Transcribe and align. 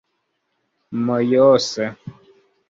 mojose 1.05 1.83